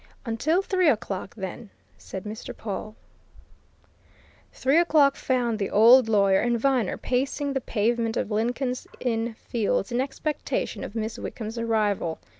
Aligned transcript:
"Until 0.25 0.63
three 0.63 0.89
o'clock, 0.89 1.35
then," 1.35 1.69
said 1.95 2.23
Mr. 2.23 2.57
Pawle. 2.57 2.95
Three 4.51 4.77
o'clock 4.79 5.15
found 5.15 5.59
the 5.59 5.69
old 5.69 6.09
lawyer 6.09 6.39
and 6.39 6.59
Viner 6.59 6.97
pacing 6.97 7.53
the 7.53 7.61
pavement 7.61 8.17
of 8.17 8.31
Lincoln's 8.31 8.87
Inn 8.99 9.35
Fields 9.35 9.91
in 9.91 10.01
expectation 10.01 10.83
of 10.83 10.95
Miss 10.95 11.19
Wickham's 11.19 11.59
arrival. 11.59 12.17